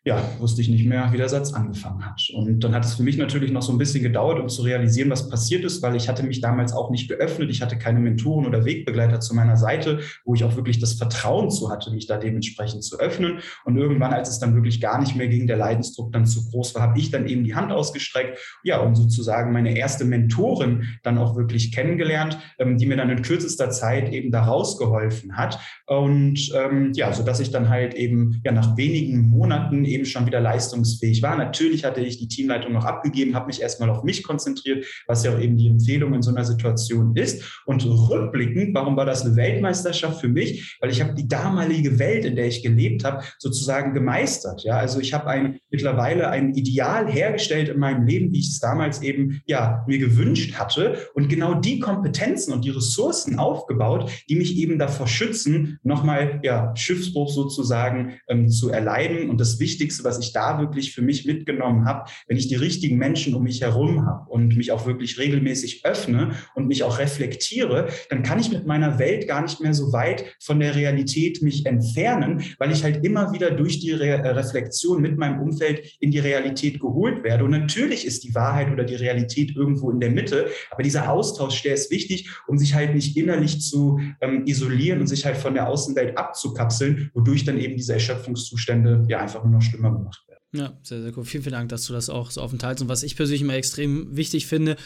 ja, 0.06 0.22
wusste 0.38 0.60
ich 0.60 0.68
nicht 0.68 0.84
mehr, 0.84 1.10
wie 1.12 1.16
der 1.16 1.30
Satz 1.30 1.54
angefangen 1.54 2.04
hat. 2.04 2.28
Und 2.34 2.62
dann 2.62 2.74
hat 2.74 2.84
es 2.84 2.94
für 2.94 3.02
mich 3.02 3.16
natürlich 3.16 3.50
noch 3.50 3.62
so 3.62 3.72
ein 3.72 3.78
bisschen 3.78 4.02
gedauert, 4.02 4.38
um 4.38 4.50
zu 4.50 4.60
realisieren, 4.60 5.08
was 5.08 5.30
passiert 5.30 5.64
ist, 5.64 5.80
weil 5.80 5.96
ich 5.96 6.10
hatte 6.10 6.22
mich 6.24 6.42
damals 6.42 6.74
auch 6.74 6.90
nicht 6.90 7.08
geöffnet. 7.08 7.48
Ich 7.50 7.62
hatte 7.62 7.78
keine 7.78 8.00
Mentoren 8.00 8.44
oder 8.44 8.66
Wegbegleiter 8.66 9.20
zu 9.20 9.34
meiner 9.34 9.56
Seite, 9.56 10.00
wo 10.26 10.34
ich 10.34 10.44
auch 10.44 10.56
wirklich 10.56 10.78
das 10.78 10.92
Vertrauen 10.92 11.50
zu 11.50 11.70
hatte, 11.70 11.90
mich 11.90 12.06
da 12.06 12.18
dementsprechend 12.18 12.84
zu 12.84 13.00
öffnen. 13.00 13.38
Und 13.64 13.78
irgendwann, 13.78 14.12
als 14.12 14.28
es 14.28 14.38
dann 14.38 14.54
wirklich 14.54 14.78
gar 14.82 15.00
nicht 15.00 15.16
mehr 15.16 15.28
ging, 15.28 15.46
der 15.46 15.56
Leidensdruck 15.56 16.12
dann 16.12 16.26
zu 16.26 16.50
groß 16.50 16.74
war, 16.74 16.82
habe 16.82 16.98
ich 16.98 17.10
dann 17.10 17.26
eben 17.26 17.42
die 17.44 17.54
Hand 17.54 17.72
ausgestreckt, 17.72 18.38
ja, 18.62 18.80
und 18.80 18.96
sozusagen 18.96 19.52
meine 19.52 19.74
erste 19.74 20.04
Mentorin 20.04 20.84
dann 21.02 21.16
auch 21.16 21.34
wirklich 21.34 21.72
kennengelernt, 21.72 22.38
ähm, 22.58 22.76
die 22.76 22.84
mir 22.84 22.98
dann 22.98 23.08
in 23.08 23.22
kürzester 23.22 23.70
Zeit 23.70 24.12
eben 24.12 24.30
da 24.30 24.42
rausgeholfen 24.44 25.38
hat. 25.38 25.58
Und 25.86 26.52
ähm, 26.54 26.92
ja, 26.92 27.10
so 27.14 27.22
dass 27.22 27.40
ich 27.40 27.50
dann 27.50 27.70
halt 27.70 27.94
eben 27.94 28.42
ja 28.44 28.52
nach 28.52 28.76
wenigen 28.76 29.30
Monaten 29.30 29.86
eben 29.94 30.04
schon 30.04 30.26
wieder 30.26 30.40
leistungsfähig 30.40 31.22
war. 31.22 31.36
Natürlich 31.36 31.84
hatte 31.84 32.00
ich 32.00 32.18
die 32.18 32.28
Teamleitung 32.28 32.72
noch 32.72 32.84
abgegeben, 32.84 33.34
habe 33.34 33.46
mich 33.46 33.62
erstmal 33.62 33.90
auf 33.90 34.02
mich 34.02 34.22
konzentriert, 34.22 34.84
was 35.06 35.24
ja 35.24 35.34
auch 35.34 35.40
eben 35.40 35.56
die 35.56 35.68
Empfehlung 35.68 36.14
in 36.14 36.22
so 36.22 36.30
einer 36.30 36.44
Situation 36.44 37.16
ist. 37.16 37.62
Und 37.66 37.84
rückblickend, 37.86 38.74
warum 38.74 38.96
war 38.96 39.06
das 39.06 39.24
eine 39.24 39.36
Weltmeisterschaft 39.36 40.20
für 40.20 40.28
mich? 40.28 40.76
Weil 40.80 40.90
ich 40.90 41.00
habe 41.00 41.14
die 41.14 41.28
damalige 41.28 41.98
Welt, 41.98 42.24
in 42.24 42.36
der 42.36 42.46
ich 42.46 42.62
gelebt 42.62 43.04
habe, 43.04 43.22
sozusagen 43.38 43.94
gemeistert. 43.94 44.62
Ja, 44.64 44.76
also 44.76 45.00
ich 45.00 45.14
habe 45.14 45.28
ein 45.28 45.58
mittlerweile 45.70 46.28
ein 46.28 46.54
Ideal 46.54 47.10
hergestellt 47.10 47.68
in 47.68 47.78
meinem 47.78 48.06
Leben, 48.06 48.32
wie 48.32 48.40
ich 48.40 48.48
es 48.48 48.60
damals 48.60 49.02
eben 49.02 49.40
ja 49.46 49.84
mir 49.86 49.98
gewünscht 49.98 50.54
hatte 50.54 50.98
und 51.14 51.28
genau 51.28 51.54
die 51.54 51.80
Kompetenzen 51.80 52.52
und 52.52 52.64
die 52.64 52.70
Ressourcen 52.70 53.38
aufgebaut, 53.38 54.10
die 54.28 54.36
mich 54.36 54.56
eben 54.56 54.78
davor 54.78 55.06
schützen, 55.06 55.78
nochmal 55.82 56.40
ja 56.42 56.74
Schiffsbruch 56.76 57.30
sozusagen 57.30 58.14
ähm, 58.28 58.48
zu 58.48 58.70
erleiden. 58.70 59.30
Und 59.30 59.40
das 59.40 59.60
Wichtigste 59.60 59.83
Wichtigste, 59.84 60.04
was 60.04 60.18
ich 60.18 60.32
da 60.32 60.58
wirklich 60.58 60.94
für 60.94 61.02
mich 61.02 61.26
mitgenommen 61.26 61.84
habe, 61.84 62.08
wenn 62.26 62.38
ich 62.38 62.48
die 62.48 62.54
richtigen 62.54 62.96
Menschen 62.96 63.34
um 63.34 63.42
mich 63.42 63.60
herum 63.60 64.06
habe 64.06 64.30
und 64.30 64.56
mich 64.56 64.72
auch 64.72 64.86
wirklich 64.86 65.18
regelmäßig 65.18 65.84
öffne 65.84 66.32
und 66.54 66.68
mich 66.68 66.84
auch 66.84 66.98
reflektiere, 66.98 67.88
dann 68.08 68.22
kann 68.22 68.38
ich 68.38 68.50
mit 68.50 68.66
meiner 68.66 68.98
Welt 68.98 69.28
gar 69.28 69.42
nicht 69.42 69.60
mehr 69.60 69.74
so 69.74 69.92
weit 69.92 70.24
von 70.40 70.58
der 70.58 70.74
Realität 70.74 71.42
mich 71.42 71.66
entfernen, 71.66 72.42
weil 72.58 72.72
ich 72.72 72.82
halt 72.82 73.04
immer 73.04 73.32
wieder 73.32 73.50
durch 73.50 73.80
die 73.80 73.92
Re 73.92 74.06
äh, 74.06 74.28
Reflexion 74.28 75.02
mit 75.02 75.18
meinem 75.18 75.40
Umfeld 75.40 75.96
in 76.00 76.10
die 76.10 76.18
Realität 76.18 76.80
geholt 76.80 77.22
werde. 77.22 77.44
Und 77.44 77.50
natürlich 77.50 78.06
ist 78.06 78.24
die 78.24 78.34
Wahrheit 78.34 78.72
oder 78.72 78.84
die 78.84 78.94
Realität 78.94 79.54
irgendwo 79.54 79.90
in 79.90 80.00
der 80.00 80.10
Mitte, 80.10 80.46
aber 80.70 80.82
dieser 80.82 81.10
Austausch, 81.10 81.62
der 81.62 81.74
ist 81.74 81.90
wichtig, 81.90 82.30
um 82.46 82.56
sich 82.56 82.74
halt 82.74 82.94
nicht 82.94 83.16
innerlich 83.18 83.60
zu 83.60 84.00
ähm, 84.22 84.44
isolieren 84.46 85.00
und 85.00 85.08
sich 85.08 85.26
halt 85.26 85.36
von 85.36 85.52
der 85.52 85.68
Außenwelt 85.68 86.16
abzukapseln, 86.16 87.10
wodurch 87.12 87.44
dann 87.44 87.58
eben 87.58 87.76
diese 87.76 87.92
Erschöpfungszustände 87.92 89.04
ja 89.08 89.20
einfach 89.20 89.44
nur 89.44 89.52
noch 89.52 89.62
schlimmer 89.74 89.92
gemacht 89.92 90.24
werden. 90.28 90.40
Ja, 90.52 90.78
sehr, 90.82 91.02
sehr 91.02 91.16
cool. 91.16 91.24
Vielen, 91.24 91.42
vielen 91.42 91.54
Dank, 91.54 91.68
dass 91.68 91.86
du 91.86 91.92
das 91.92 92.08
auch 92.08 92.30
so 92.30 92.40
offen 92.40 92.58
teilst. 92.58 92.82
Und 92.82 92.88
was 92.88 93.02
ich 93.02 93.16
persönlich 93.16 93.42
immer 93.42 93.54
extrem 93.54 94.16
wichtig 94.16 94.46
finde, 94.46 94.76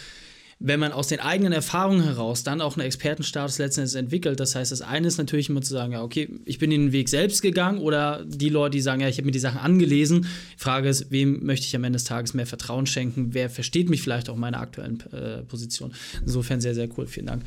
wenn 0.61 0.81
man 0.81 0.93
aus 0.93 1.07
den 1.07 1.21
eigenen 1.21 1.53
Erfahrungen 1.53 2.03
heraus 2.03 2.43
dann 2.43 2.61
auch 2.61 2.77
einen 2.77 2.87
Expertenstatus 2.87 3.59
letztendlich 3.59 3.97
entwickelt. 3.97 4.41
Das 4.41 4.57
heißt, 4.57 4.73
das 4.73 4.83
eine 4.83 5.07
ist 5.07 5.19
natürlich 5.19 5.49
immer 5.49 5.63
zu 5.63 5.73
sagen, 5.73 5.93
ja, 5.93 6.03
okay, 6.03 6.29
ich 6.47 6.59
bin 6.59 6.71
den 6.71 6.91
Weg 6.91 7.09
selbst 7.09 7.43
gegangen 7.43 7.79
oder 7.79 8.25
die 8.25 8.49
Leute, 8.49 8.73
die 8.73 8.81
sagen, 8.81 9.01
ja, 9.01 9.09
ich 9.09 9.19
habe 9.19 9.27
mir 9.27 9.33
die 9.33 9.39
Sachen 9.39 9.61
angelesen. 9.61 10.27
Frage 10.57 10.89
ist, 10.89 11.13
wem 11.13 11.45
möchte 11.45 11.67
ich 11.67 11.77
am 11.77 11.85
Ende 11.85 11.99
des 11.99 12.05
Tages 12.05 12.35
mehr 12.35 12.47
Vertrauen 12.47 12.87
schenken? 12.87 13.35
Wer 13.35 13.51
versteht 13.51 13.89
mich 13.89 14.03
vielleicht 14.03 14.29
auch 14.29 14.35
in 14.35 14.41
meiner 14.41 14.61
aktuellen 14.61 15.01
äh, 15.13 15.43
Position? 15.43 15.93
Insofern 16.23 16.61
sehr, 16.61 16.75
sehr 16.75 16.89
cool. 16.97 17.07
Vielen 17.07 17.27
Dank. 17.27 17.45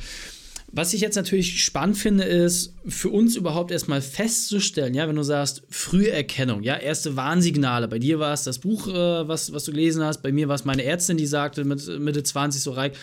Was 0.74 0.94
ich 0.94 1.02
jetzt 1.02 1.16
natürlich 1.16 1.62
spannend 1.62 1.98
finde, 1.98 2.24
ist 2.24 2.74
für 2.88 3.10
uns 3.10 3.36
überhaupt 3.36 3.70
erstmal 3.70 4.00
festzustellen, 4.00 4.94
ja, 4.94 5.06
wenn 5.06 5.16
du 5.16 5.22
sagst, 5.22 5.62
Früherkennung, 5.68 6.62
ja, 6.62 6.76
erste 6.78 7.14
Warnsignale. 7.14 7.88
Bei 7.88 7.98
dir 7.98 8.18
war 8.18 8.32
es 8.32 8.44
das 8.44 8.58
Buch, 8.58 8.88
äh, 8.88 9.28
was, 9.28 9.52
was 9.52 9.64
du 9.64 9.72
gelesen 9.72 10.02
hast, 10.02 10.22
bei 10.22 10.32
mir 10.32 10.48
war 10.48 10.54
es 10.54 10.64
meine 10.64 10.82
Ärztin, 10.82 11.18
die 11.18 11.26
sagte 11.26 11.64
mit 11.64 11.86
Mitte 12.00 12.22
20 12.22 12.62
so, 12.62 12.70
Reik, 12.70 12.94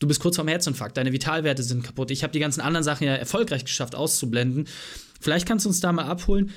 du 0.00 0.08
bist 0.08 0.20
kurz 0.20 0.34
vorm 0.34 0.48
Herzinfarkt, 0.48 0.96
deine 0.96 1.12
Vitalwerte 1.12 1.62
sind 1.62 1.84
kaputt. 1.84 2.10
Ich 2.10 2.24
habe 2.24 2.32
die 2.32 2.40
ganzen 2.40 2.60
anderen 2.60 2.82
Sachen 2.82 3.06
ja 3.06 3.14
erfolgreich 3.14 3.64
geschafft 3.64 3.94
auszublenden. 3.94 4.66
Vielleicht 5.20 5.46
kannst 5.46 5.64
du 5.64 5.68
uns 5.68 5.78
da 5.78 5.92
mal 5.92 6.06
abholen 6.06 6.50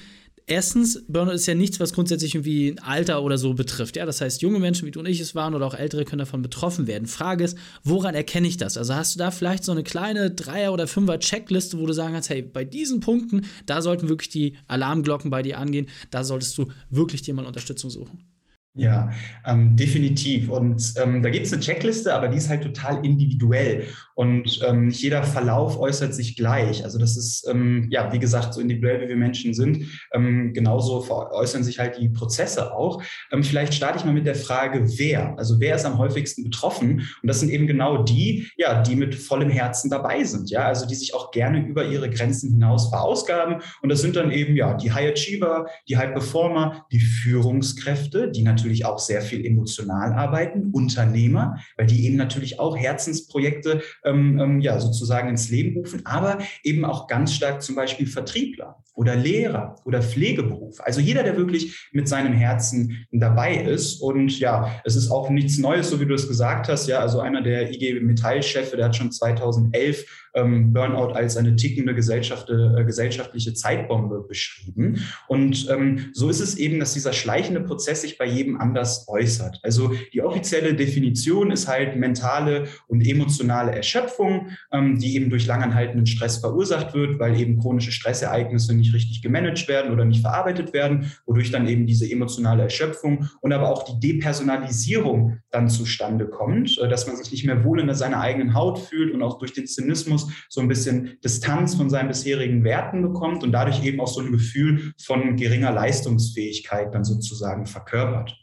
erstens, 0.48 1.04
Burnout 1.08 1.34
ist 1.34 1.46
ja 1.46 1.56
nichts, 1.56 1.80
was 1.80 1.94
grundsätzlich 1.94 2.36
irgendwie 2.36 2.76
Alter 2.82 3.24
oder 3.24 3.38
so 3.38 3.54
betrifft. 3.54 3.96
Ja, 3.96 4.06
das 4.06 4.22
heißt, 4.22 4.42
junge 4.42 4.60
Menschen 4.60 4.86
wie 4.86 4.92
du 4.92 5.00
und 5.00 5.06
ich 5.06 5.20
es 5.20 5.36
waren 5.36 5.56
oder 5.56 5.66
auch 5.66 5.74
ältere 5.74 6.06
können 6.06 6.20
davon 6.20 6.42
betroffen 6.42 6.88
werden. 6.88 7.08
Frage 7.08 7.44
ist, 7.44 7.58
woran 7.84 8.16
erkenne 8.16 8.48
ich 8.48 8.58
das? 8.58 8.78
Also 8.78 8.96
hast 8.96 9.16
du 9.16 9.20
da 9.20 9.32
vielleicht 9.32 9.64
so 9.64 9.72
eine 9.72 9.84
kleine 9.84 10.32
Dreier- 10.32 10.74
oder 10.74 10.88
Fünfer-Checkliste, 10.88 11.80
wo 11.80 11.86
du 11.86 11.94
sagen 11.94 12.14
kannst, 12.14 12.30
hey, 12.30 12.42
bei 12.42 12.64
diesen 12.66 13.00
Punkten, 13.00 13.46
da 13.66 13.82
sollten 13.82 14.10
wirklich 14.10 14.30
die 14.30 14.58
Alarmglocken 14.68 15.32
bei 15.32 15.42
dir 15.42 15.58
angehen, 15.58 15.88
da 16.12 16.24
solltest 16.24 16.58
du 16.58 16.68
wirklich 16.90 17.22
dir 17.22 17.34
mal 17.34 17.46
Unterstützung 17.46 17.90
suchen. 17.90 18.35
Ja, 18.78 19.10
ähm, 19.46 19.78
definitiv. 19.78 20.50
Und 20.50 20.96
ähm, 21.02 21.24
da 21.24 21.30
gibt 21.30 21.46
es 21.46 21.54
eine 21.54 21.62
Checkliste, 21.62 22.14
aber 22.14 22.28
die 22.28 22.38
ist 22.38 22.50
halt 22.50 22.62
total 22.62 23.06
individuell. 23.06 23.86
Und 24.16 24.60
ähm, 24.68 24.88
nicht 24.88 25.02
jeder 25.02 25.24
Verlauf 25.24 25.80
äußert 25.80 26.14
sich 26.14 26.36
gleich. 26.36 26.84
Also 26.84 27.00
das 27.00 27.16
ist, 27.16 27.48
ähm, 27.50 27.88
ja, 27.90 28.12
wie 28.12 28.20
gesagt, 28.20 28.54
so 28.54 28.60
individuell 28.60 29.02
wie 29.02 29.08
wir 29.08 29.16
Menschen 29.16 29.54
sind, 29.54 29.86
ähm, 30.14 30.52
genauso 30.54 31.06
äußern 31.10 31.64
sich 31.64 31.80
halt 31.80 31.98
die 31.98 32.10
Prozesse 32.10 32.74
auch. 32.74 33.02
Ähm, 33.32 33.44
vielleicht 33.44 33.74
starte 33.74 34.00
ich 34.00 34.04
mal 34.04 34.14
mit 34.14 34.26
der 34.26 34.36
Frage, 34.36 34.86
wer? 34.98 35.38
Also 35.38 35.62
wer 35.62 35.76
ist 35.76 35.86
am 35.86 35.98
häufigsten 35.98 36.44
betroffen? 36.44 37.08
Und 37.22 37.28
das 37.28 37.40
sind 37.40 37.52
eben 37.52 37.68
genau 37.68 38.04
die, 38.04 38.50
ja, 38.58 38.82
die 38.82 38.98
mit 38.98 39.16
vollem 39.16 39.50
Herzen 39.50 39.90
dabei 39.90 40.26
sind. 40.26 40.50
Ja, 40.50 40.66
also 40.66 40.86
die 40.86 40.96
sich 40.96 41.14
auch 41.14 41.32
gerne 41.32 41.66
über 41.66 41.86
ihre 41.86 42.10
Grenzen 42.10 42.52
hinaus 42.52 42.90
verausgaben. 42.90 43.62
Und 43.82 43.88
das 43.88 44.02
sind 44.02 44.18
dann 44.18 44.32
eben, 44.32 44.58
ja, 44.58 44.74
die 44.74 44.92
High 44.92 45.14
Achiever, 45.14 45.68
die 45.88 45.96
High 45.96 46.12
Performer, 46.12 46.86
die 46.92 47.00
Führungskräfte, 47.00 48.30
die 48.32 48.42
natürlich 48.42 48.65
natürlich 48.66 48.86
auch 48.86 48.98
sehr 48.98 49.22
viel 49.22 49.46
emotional 49.46 50.14
arbeiten, 50.14 50.72
Unternehmer, 50.72 51.60
weil 51.78 51.86
die 51.86 52.06
eben 52.06 52.16
natürlich 52.16 52.60
auch 52.60 52.76
Herzensprojekte 52.76 53.82
ähm, 54.04 54.40
ähm, 54.40 54.60
ja 54.60 54.80
sozusagen 54.80 55.30
ins 55.30 55.52
Leben 55.52 55.78
rufen, 55.78 56.02
aber 56.06 56.40
eben 56.64 56.84
auch 56.84 57.08
ganz 57.08 57.34
stark 57.34 57.62
zum 57.62 57.76
Beispiel 57.76 58.08
Vertriebler 58.08 58.84
oder 58.96 59.16
Lehrer 59.16 59.76
oder 59.86 60.02
Pflegeberuf. 60.02 60.80
Also 60.80 61.00
jeder, 61.00 61.22
der 61.22 61.38
wirklich 61.38 61.90
mit 61.92 62.08
seinem 62.08 62.34
Herzen 62.34 63.06
dabei 63.12 63.56
ist. 63.56 64.02
Und 64.02 64.40
ja, 64.40 64.82
es 64.86 64.96
ist 64.96 65.12
auch 65.12 65.30
nichts 65.30 65.58
Neues, 65.58 65.90
so 65.90 66.00
wie 66.00 66.06
du 66.06 66.16
es 66.16 66.28
gesagt 66.28 66.70
hast. 66.70 66.88
Ja, 66.88 67.00
also 67.00 67.20
einer 67.20 67.42
der 67.42 67.72
IG 67.72 68.00
Metall-Chefe, 68.00 68.78
der 68.78 68.86
hat 68.86 68.96
schon 68.96 69.12
2011 69.12 70.06
ähm, 70.36 70.74
Burnout 70.74 71.14
als 71.14 71.38
eine 71.38 71.56
tickende 71.56 71.96
Gesellschaft, 71.96 72.50
äh, 72.50 72.84
gesellschaftliche 72.84 73.54
Zeitbombe 73.54 74.26
beschrieben. 74.28 75.02
Und 75.28 75.68
ähm, 75.70 76.10
so 76.14 76.30
ist 76.30 76.42
es 76.42 76.58
eben, 76.58 76.80
dass 76.80 76.94
dieser 76.94 77.14
schleichende 77.14 77.62
Prozess 77.62 78.02
sich 78.02 78.18
bei 78.18 78.26
jedem 78.26 78.60
anders 78.60 79.08
äußert. 79.08 79.60
Also 79.64 79.94
die 80.14 80.22
offizielle 80.22 80.76
Definition 80.76 81.52
ist 81.52 81.68
halt 81.68 81.96
mentale 81.96 82.66
und 82.88 83.06
emotionale 83.08 83.72
Erschöpfung, 83.72 84.50
ähm, 84.72 85.00
die 85.00 85.16
eben 85.16 85.30
durch 85.30 85.46
langanhaltenden 85.46 86.06
Stress 86.06 86.38
verursacht 86.38 86.94
wird, 86.94 87.20
weil 87.20 87.40
eben 87.40 87.60
chronische 87.60 87.92
Stressereignisse 87.92 88.76
nicht 88.76 88.94
richtig 88.94 89.22
gemanagt 89.22 89.68
werden 89.68 89.92
oder 89.92 90.06
nicht 90.06 90.22
verarbeitet 90.22 90.74
werden, 90.74 91.12
wodurch 91.26 91.52
dann 91.52 91.68
eben 91.68 91.88
diese 91.88 92.10
emotionale 92.10 92.64
Erschöpfung 92.64 93.30
und 93.42 93.54
aber 93.54 93.70
auch 93.70 93.84
die 93.84 94.00
Depersonalisierung 94.00 95.40
dann 95.52 95.70
zustande 95.70 96.28
kommt, 96.28 96.78
äh, 96.80 96.90
dass 96.90 97.08
man 97.08 97.16
sich 97.16 97.32
nicht 97.32 97.46
mehr 97.46 97.64
wohl 97.64 97.80
in 97.80 97.94
seiner 97.94 98.20
eigenen 98.20 98.54
Haut 98.54 98.80
fühlt 98.80 99.14
und 99.14 99.24
auch 99.24 99.40
durch 99.40 99.54
den 99.54 99.68
Zynismus 99.68 100.25
so 100.50 100.62
ein 100.62 100.68
bisschen 100.68 101.18
Distanz 101.24 101.76
von 101.76 101.90
seinen 101.90 102.08
bisherigen 102.08 102.64
Werten 102.64 103.02
bekommt 103.02 103.44
und 103.44 103.52
dadurch 103.52 103.84
eben 103.84 104.00
auch 104.00 104.08
so 104.08 104.22
ein 104.22 104.32
Gefühl 104.32 104.94
von 105.02 105.36
geringer 105.36 105.72
Leistungsfähigkeit 105.72 106.94
dann 106.94 107.04
sozusagen 107.04 107.66
verkörpert. 107.66 108.36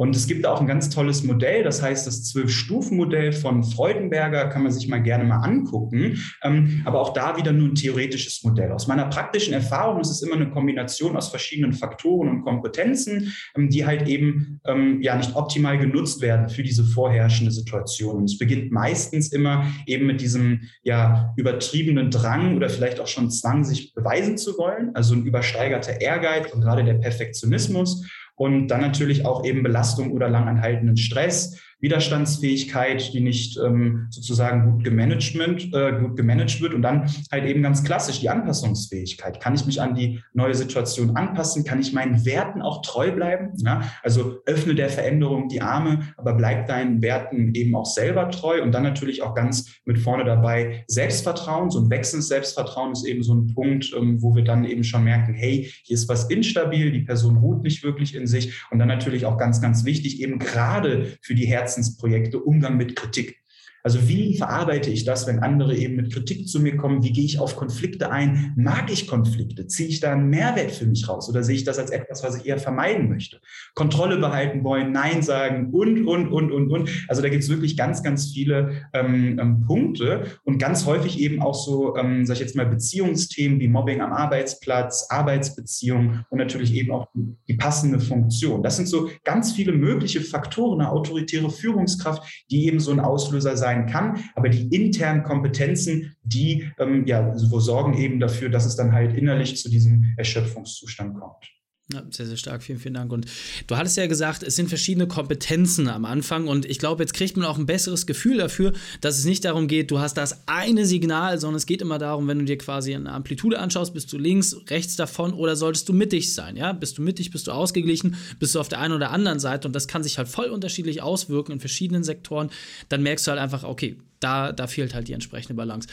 Und 0.00 0.16
es 0.16 0.26
gibt 0.26 0.46
auch 0.46 0.62
ein 0.62 0.66
ganz 0.66 0.88
tolles 0.88 1.24
Modell, 1.24 1.62
das 1.62 1.82
heißt 1.82 2.06
das 2.06 2.24
Zwölf-Stufen-Modell 2.24 3.32
von 3.32 3.62
Freudenberger, 3.62 4.48
kann 4.48 4.62
man 4.62 4.72
sich 4.72 4.88
mal 4.88 5.02
gerne 5.02 5.24
mal 5.24 5.40
angucken. 5.40 6.16
Ähm, 6.42 6.80
aber 6.86 7.02
auch 7.02 7.12
da 7.12 7.36
wieder 7.36 7.52
nur 7.52 7.68
ein 7.68 7.74
theoretisches 7.74 8.42
Modell. 8.42 8.72
Aus 8.72 8.86
meiner 8.86 9.04
praktischen 9.10 9.52
Erfahrung 9.52 10.00
ist 10.00 10.08
es 10.08 10.22
immer 10.22 10.36
eine 10.36 10.48
Kombination 10.48 11.18
aus 11.18 11.28
verschiedenen 11.28 11.74
Faktoren 11.74 12.30
und 12.30 12.44
Kompetenzen, 12.44 13.34
ähm, 13.54 13.68
die 13.68 13.84
halt 13.84 14.08
eben 14.08 14.62
ähm, 14.64 15.02
ja 15.02 15.14
nicht 15.16 15.36
optimal 15.36 15.76
genutzt 15.76 16.22
werden 16.22 16.48
für 16.48 16.62
diese 16.62 16.82
vorherrschende 16.84 17.52
Situation. 17.52 18.16
Und 18.16 18.24
es 18.24 18.38
beginnt 18.38 18.72
meistens 18.72 19.30
immer 19.32 19.66
eben 19.84 20.06
mit 20.06 20.22
diesem 20.22 20.62
ja 20.82 21.34
übertriebenen 21.36 22.10
Drang 22.10 22.56
oder 22.56 22.70
vielleicht 22.70 23.00
auch 23.00 23.06
schon 23.06 23.30
Zwang, 23.30 23.64
sich 23.64 23.92
beweisen 23.92 24.38
zu 24.38 24.56
wollen, 24.56 24.94
also 24.94 25.14
ein 25.14 25.26
übersteigerter 25.26 26.00
Ehrgeiz 26.00 26.50
und 26.54 26.62
gerade 26.62 26.84
der 26.84 26.94
Perfektionismus 26.94 28.06
und 28.40 28.68
dann 28.68 28.80
natürlich 28.80 29.26
auch 29.26 29.44
eben 29.44 29.62
Belastung 29.62 30.12
oder 30.12 30.30
langanhaltenden 30.30 30.96
Stress 30.96 31.60
Widerstandsfähigkeit, 31.80 33.12
die 33.12 33.20
nicht 33.20 33.58
ähm, 33.58 34.06
sozusagen 34.10 34.70
gut 34.70 34.84
gemanagement, 34.84 35.72
äh, 35.74 35.92
gut 35.98 36.16
gemanagt 36.16 36.60
wird 36.60 36.74
und 36.74 36.82
dann 36.82 37.10
halt 37.32 37.44
eben 37.44 37.62
ganz 37.62 37.82
klassisch 37.84 38.20
die 38.20 38.28
Anpassungsfähigkeit. 38.28 39.40
Kann 39.40 39.54
ich 39.54 39.66
mich 39.66 39.80
an 39.80 39.94
die 39.94 40.22
neue 40.34 40.54
Situation 40.54 41.16
anpassen? 41.16 41.64
Kann 41.64 41.80
ich 41.80 41.92
meinen 41.92 42.24
Werten 42.24 42.62
auch 42.62 42.82
treu 42.82 43.12
bleiben? 43.12 43.52
Ja? 43.56 43.82
Also 44.02 44.38
öffne 44.46 44.74
der 44.74 44.90
Veränderung 44.90 45.48
die 45.48 45.62
Arme, 45.62 46.00
aber 46.16 46.34
bleib 46.34 46.66
deinen 46.66 47.02
Werten 47.02 47.54
eben 47.54 47.74
auch 47.74 47.86
selber 47.86 48.30
treu 48.30 48.62
und 48.62 48.72
dann 48.72 48.82
natürlich 48.82 49.22
auch 49.22 49.34
ganz 49.34 49.76
mit 49.84 49.98
vorne 49.98 50.24
dabei 50.24 50.84
Selbstvertrauen. 50.86 51.70
So 51.70 51.80
ein 51.80 51.90
wechselndes 51.90 52.28
Selbstvertrauen 52.28 52.92
ist 52.92 53.06
eben 53.06 53.22
so 53.22 53.34
ein 53.34 53.54
Punkt, 53.54 53.92
ähm, 53.96 54.22
wo 54.22 54.34
wir 54.34 54.44
dann 54.44 54.64
eben 54.64 54.84
schon 54.84 55.04
merken, 55.04 55.34
hey, 55.34 55.70
hier 55.84 55.94
ist 55.94 56.08
was 56.08 56.28
instabil, 56.30 56.92
die 56.92 57.00
Person 57.00 57.36
ruht 57.38 57.62
nicht 57.62 57.82
wirklich 57.82 58.14
in 58.14 58.26
sich 58.26 58.62
und 58.70 58.78
dann 58.78 58.88
natürlich 58.88 59.26
auch 59.26 59.38
ganz, 59.38 59.60
ganz 59.60 59.84
wichtig, 59.84 60.20
eben 60.20 60.38
gerade 60.38 61.16
für 61.22 61.34
die 61.34 61.46
Herz 61.46 61.69
Herzensprojekte, 61.70 62.40
Umgang 62.40 62.76
mit 62.76 62.96
Kritik. 62.96 63.39
Also 63.82 64.08
wie 64.08 64.36
verarbeite 64.36 64.90
ich 64.90 65.04
das, 65.04 65.26
wenn 65.26 65.38
andere 65.38 65.74
eben 65.74 65.96
mit 65.96 66.12
Kritik 66.12 66.48
zu 66.48 66.60
mir 66.60 66.76
kommen? 66.76 67.02
Wie 67.02 67.12
gehe 67.12 67.24
ich 67.24 67.38
auf 67.38 67.56
Konflikte 67.56 68.10
ein? 68.10 68.52
Mag 68.56 68.90
ich 68.92 69.06
Konflikte? 69.06 69.66
Ziehe 69.66 69.88
ich 69.88 70.00
da 70.00 70.12
einen 70.12 70.28
Mehrwert 70.28 70.70
für 70.70 70.86
mich 70.86 71.08
raus? 71.08 71.28
Oder 71.28 71.42
sehe 71.42 71.56
ich 71.56 71.64
das 71.64 71.78
als 71.78 71.90
etwas, 71.90 72.22
was 72.22 72.36
ich 72.36 72.46
eher 72.46 72.58
vermeiden 72.58 73.08
möchte? 73.08 73.40
Kontrolle 73.74 74.18
behalten 74.18 74.64
wollen, 74.64 74.92
Nein 74.92 75.22
sagen 75.22 75.70
und, 75.72 76.06
und, 76.06 76.28
und, 76.28 76.52
und, 76.52 76.70
und. 76.70 76.90
Also 77.08 77.22
da 77.22 77.28
gibt 77.28 77.42
es 77.42 77.48
wirklich 77.48 77.76
ganz, 77.76 78.02
ganz 78.02 78.32
viele 78.32 78.82
ähm, 78.92 79.38
ähm, 79.38 79.64
Punkte 79.66 80.24
und 80.44 80.58
ganz 80.58 80.84
häufig 80.86 81.18
eben 81.20 81.40
auch 81.40 81.54
so, 81.54 81.96
ähm, 81.96 82.26
sag 82.26 82.34
ich 82.34 82.40
jetzt 82.40 82.56
mal, 82.56 82.66
Beziehungsthemen 82.66 83.60
wie 83.60 83.68
Mobbing 83.68 84.00
am 84.00 84.12
Arbeitsplatz, 84.12 85.06
Arbeitsbeziehungen 85.08 86.24
und 86.28 86.38
natürlich 86.38 86.74
eben 86.74 86.92
auch 86.92 87.08
die 87.48 87.54
passende 87.54 87.98
Funktion. 87.98 88.62
Das 88.62 88.76
sind 88.76 88.88
so 88.88 89.08
ganz 89.24 89.52
viele 89.52 89.72
mögliche 89.72 90.20
Faktoren, 90.20 90.80
eine 90.80 90.90
autoritäre 90.90 91.50
Führungskraft, 91.50 92.22
die 92.50 92.66
eben 92.66 92.80
so 92.80 92.90
ein 92.90 93.00
Auslöser 93.00 93.56
sein 93.56 93.69
sein 93.70 93.86
kann. 93.86 94.24
Aber 94.34 94.48
die 94.48 94.74
internen 94.74 95.22
Kompetenzen, 95.22 96.16
die 96.22 96.70
ähm, 96.78 97.06
ja, 97.06 97.32
sorgen 97.36 97.94
eben 97.94 98.20
dafür, 98.20 98.48
dass 98.48 98.66
es 98.66 98.76
dann 98.76 98.92
halt 98.92 99.16
innerlich 99.16 99.56
zu 99.56 99.70
diesem 99.70 100.14
Erschöpfungszustand 100.16 101.18
kommt. 101.18 101.59
Ja, 101.92 102.04
sehr, 102.10 102.26
sehr 102.26 102.36
stark. 102.36 102.62
Vielen, 102.62 102.78
vielen 102.78 102.94
Dank. 102.94 103.12
Und 103.12 103.26
du 103.66 103.76
hattest 103.76 103.96
ja 103.96 104.06
gesagt, 104.06 104.44
es 104.44 104.54
sind 104.54 104.68
verschiedene 104.68 105.08
Kompetenzen 105.08 105.88
am 105.88 106.04
Anfang. 106.04 106.46
Und 106.46 106.64
ich 106.64 106.78
glaube, 106.78 107.02
jetzt 107.02 107.14
kriegt 107.14 107.36
man 107.36 107.46
auch 107.46 107.58
ein 107.58 107.66
besseres 107.66 108.06
Gefühl 108.06 108.38
dafür, 108.38 108.72
dass 109.00 109.18
es 109.18 109.24
nicht 109.24 109.44
darum 109.44 109.66
geht, 109.66 109.90
du 109.90 109.98
hast 109.98 110.14
das 110.14 110.46
eine 110.46 110.86
Signal, 110.86 111.40
sondern 111.40 111.56
es 111.56 111.66
geht 111.66 111.82
immer 111.82 111.98
darum, 111.98 112.28
wenn 112.28 112.38
du 112.38 112.44
dir 112.44 112.58
quasi 112.58 112.94
eine 112.94 113.10
Amplitude 113.10 113.58
anschaust, 113.58 113.92
bist 113.92 114.12
du 114.12 114.18
links, 114.18 114.56
rechts 114.68 114.94
davon 114.94 115.32
oder 115.32 115.56
solltest 115.56 115.88
du 115.88 115.92
mittig 115.92 116.32
sein? 116.32 116.56
Ja, 116.56 116.72
bist 116.72 116.98
du 116.98 117.02
mittig, 117.02 117.30
bist 117.30 117.48
du 117.48 117.52
ausgeglichen, 117.52 118.16
bist 118.38 118.54
du 118.54 118.60
auf 118.60 118.68
der 118.68 118.78
einen 118.80 118.94
oder 118.94 119.10
anderen 119.10 119.40
Seite. 119.40 119.66
Und 119.66 119.74
das 119.74 119.88
kann 119.88 120.04
sich 120.04 120.18
halt 120.18 120.28
voll 120.28 120.46
unterschiedlich 120.46 121.02
auswirken 121.02 121.52
in 121.52 121.60
verschiedenen 121.60 122.04
Sektoren. 122.04 122.50
Dann 122.88 123.02
merkst 123.02 123.26
du 123.26 123.32
halt 123.32 123.40
einfach, 123.40 123.64
okay, 123.64 123.96
da, 124.20 124.52
da 124.52 124.66
fehlt 124.66 124.94
halt 124.94 125.08
die 125.08 125.12
entsprechende 125.12 125.54
Balance. 125.54 125.88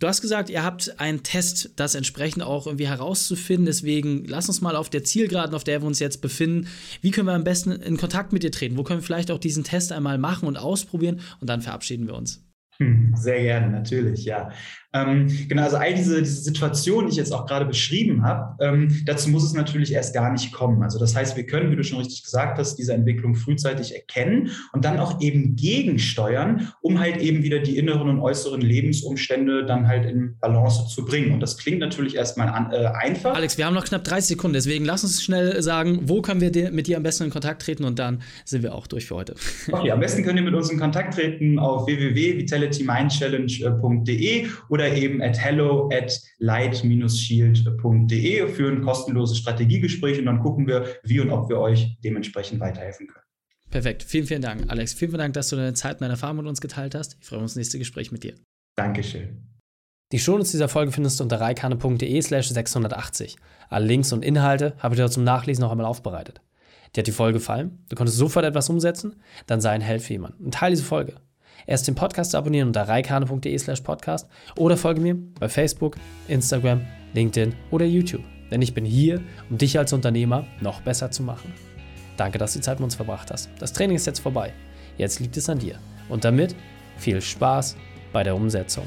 Du 0.00 0.06
hast 0.06 0.20
gesagt, 0.20 0.50
ihr 0.50 0.64
habt 0.64 1.00
einen 1.00 1.22
Test, 1.22 1.70
das 1.76 1.94
entsprechend 1.94 2.42
auch 2.42 2.66
irgendwie 2.66 2.88
herauszufinden. 2.88 3.66
Deswegen 3.66 4.24
lass 4.26 4.48
uns 4.48 4.60
mal 4.60 4.76
auf 4.76 4.90
der 4.90 5.04
Zielgeraden, 5.04 5.54
auf 5.54 5.64
der 5.64 5.82
wir 5.82 5.86
uns 5.86 6.00
jetzt 6.00 6.20
befinden, 6.20 6.68
wie 7.00 7.10
können 7.10 7.26
wir 7.28 7.34
am 7.34 7.44
besten 7.44 7.70
in 7.70 7.96
Kontakt 7.96 8.32
mit 8.32 8.42
dir 8.42 8.52
treten? 8.52 8.76
Wo 8.76 8.82
können 8.82 9.00
wir 9.00 9.04
vielleicht 9.06 9.30
auch 9.30 9.38
diesen 9.38 9.64
Test 9.64 9.92
einmal 9.92 10.18
machen 10.18 10.46
und 10.46 10.56
ausprobieren 10.56 11.20
und 11.40 11.48
dann 11.48 11.62
verabschieden 11.62 12.06
wir 12.06 12.14
uns. 12.14 12.44
Hm, 12.78 13.12
sehr 13.16 13.42
gerne, 13.42 13.70
natürlich, 13.70 14.24
ja. 14.24 14.52
Ähm, 14.94 15.26
genau, 15.48 15.64
also 15.64 15.76
all 15.76 15.92
diese, 15.92 16.22
diese 16.22 16.40
Situationen, 16.40 17.06
die 17.06 17.12
ich 17.12 17.18
jetzt 17.18 17.32
auch 17.32 17.46
gerade 17.46 17.66
beschrieben 17.66 18.22
habe, 18.22 18.56
ähm, 18.64 19.02
dazu 19.04 19.28
muss 19.28 19.44
es 19.44 19.52
natürlich 19.52 19.92
erst 19.92 20.14
gar 20.14 20.32
nicht 20.32 20.50
kommen. 20.52 20.82
Also 20.82 20.98
das 20.98 21.14
heißt, 21.14 21.36
wir 21.36 21.44
können, 21.44 21.70
wie 21.70 21.76
du 21.76 21.84
schon 21.84 21.98
richtig 21.98 22.24
gesagt 22.24 22.58
hast, 22.58 22.76
diese 22.76 22.94
Entwicklung 22.94 23.34
frühzeitig 23.34 23.94
erkennen 23.94 24.50
und 24.72 24.86
dann 24.86 24.98
auch 24.98 25.20
eben 25.20 25.56
gegensteuern, 25.56 26.72
um 26.80 26.98
halt 26.98 27.18
eben 27.18 27.42
wieder 27.42 27.58
die 27.58 27.76
inneren 27.76 28.08
und 28.08 28.20
äußeren 28.20 28.62
Lebensumstände 28.62 29.66
dann 29.66 29.86
halt 29.86 30.06
in 30.06 30.38
Balance 30.40 30.86
zu 30.88 31.04
bringen. 31.04 31.32
Und 31.32 31.40
das 31.40 31.58
klingt 31.58 31.80
natürlich 31.80 32.16
erstmal 32.16 32.48
an, 32.48 32.72
äh, 32.72 32.86
einfach. 32.86 33.34
Alex, 33.34 33.58
wir 33.58 33.66
haben 33.66 33.74
noch 33.74 33.84
knapp 33.84 34.04
30 34.04 34.28
Sekunden, 34.28 34.54
deswegen 34.54 34.86
lass 34.86 35.04
uns 35.04 35.22
schnell 35.22 35.60
sagen, 35.62 36.00
wo 36.04 36.22
können 36.22 36.40
wir 36.40 36.72
mit 36.72 36.86
dir 36.86 36.96
am 36.96 37.02
besten 37.02 37.24
in 37.24 37.30
Kontakt 37.30 37.60
treten 37.60 37.84
und 37.84 37.98
dann 37.98 38.22
sind 38.46 38.62
wir 38.62 38.74
auch 38.74 38.86
durch 38.86 39.04
für 39.06 39.16
heute. 39.16 39.34
Okay, 39.70 39.90
am 39.90 40.00
besten 40.00 40.24
könnt 40.24 40.38
ihr 40.38 40.44
mit 40.44 40.54
uns 40.54 40.70
in 40.70 40.78
Kontakt 40.78 41.12
treten 41.14 41.58
auf 41.58 41.86
www.vitalitymindchallenge.de 41.86 44.46
oder 44.70 44.77
oder 44.78 44.94
eben 44.94 45.20
at 45.20 45.36
hello 45.36 45.90
at 45.92 46.16
light-shield.de 46.38 48.48
für 48.48 48.70
ein 48.70 48.82
kostenloses 48.82 49.38
Strategiegespräch 49.38 50.20
und 50.20 50.26
dann 50.26 50.38
gucken 50.38 50.68
wir, 50.68 50.86
wie 51.02 51.18
und 51.18 51.30
ob 51.30 51.48
wir 51.48 51.58
euch 51.58 51.98
dementsprechend 52.04 52.60
weiterhelfen 52.60 53.08
können. 53.08 53.24
Perfekt. 53.70 54.04
Vielen, 54.04 54.26
vielen 54.26 54.42
Dank, 54.42 54.66
Alex. 54.68 54.94
Vielen, 54.94 55.10
vielen 55.10 55.18
Dank, 55.18 55.34
dass 55.34 55.48
du 55.48 55.56
deine 55.56 55.74
Zeit 55.74 55.94
und 55.94 56.02
deine 56.02 56.12
Erfahrung 56.12 56.36
mit 56.36 56.46
uns 56.46 56.60
geteilt 56.60 56.94
hast. 56.94 57.16
Ich 57.20 57.26
freue 57.26 57.40
mich 57.40 57.46
auf 57.46 57.50
das 57.50 57.56
nächste 57.56 57.78
Gespräch 57.78 58.12
mit 58.12 58.22
dir. 58.22 58.34
Dankeschön. 58.76 59.42
Die 60.12 60.20
Shownotes 60.20 60.52
dieser 60.52 60.68
Folge 60.68 60.92
findest 60.92 61.18
du 61.18 61.24
unter 61.24 61.40
reikane.de 61.40 62.22
slash 62.22 62.48
680. 62.48 63.34
Alle 63.68 63.84
Links 63.84 64.12
und 64.12 64.24
Inhalte 64.24 64.74
habe 64.78 64.94
ich 64.94 65.00
dir 65.00 65.10
zum 65.10 65.24
Nachlesen 65.24 65.62
noch 65.62 65.72
einmal 65.72 65.86
aufbereitet. 65.86 66.40
Dir 66.94 67.00
hat 67.00 67.08
die 67.08 67.12
Folge 67.12 67.40
gefallen? 67.40 67.84
Du 67.90 67.96
konntest 67.96 68.16
sofort 68.16 68.46
etwas 68.46 68.70
umsetzen? 68.70 69.16
Dann 69.46 69.60
sei 69.60 69.72
ein 69.72 69.80
Held 69.80 70.00
für 70.00 70.12
jemanden 70.12 70.44
und 70.44 70.54
teile 70.54 70.76
diese 70.76 70.86
Folge. 70.86 71.16
Erst 71.68 71.86
den 71.86 71.94
Podcast 71.94 72.34
abonnieren 72.34 72.68
unter 72.68 72.88
reikane.de 72.88 73.58
slash 73.58 73.82
podcast 73.82 74.26
oder 74.56 74.78
folge 74.78 75.02
mir 75.02 75.16
bei 75.38 75.50
Facebook, 75.50 75.96
Instagram, 76.26 76.80
LinkedIn 77.12 77.54
oder 77.70 77.84
YouTube. 77.84 78.24
Denn 78.50 78.62
ich 78.62 78.72
bin 78.72 78.86
hier, 78.86 79.20
um 79.50 79.58
dich 79.58 79.78
als 79.78 79.92
Unternehmer 79.92 80.46
noch 80.62 80.80
besser 80.80 81.10
zu 81.10 81.22
machen. 81.22 81.52
Danke, 82.16 82.38
dass 82.38 82.54
du 82.54 82.60
die 82.60 82.64
Zeit 82.64 82.78
mit 82.80 82.84
uns 82.84 82.94
verbracht 82.94 83.30
hast. 83.30 83.50
Das 83.58 83.74
Training 83.74 83.96
ist 83.96 84.06
jetzt 84.06 84.20
vorbei. 84.20 84.54
Jetzt 84.96 85.20
liegt 85.20 85.36
es 85.36 85.50
an 85.50 85.58
dir. 85.58 85.78
Und 86.08 86.24
damit 86.24 86.56
viel 86.96 87.20
Spaß 87.20 87.76
bei 88.14 88.22
der 88.22 88.34
Umsetzung. 88.34 88.86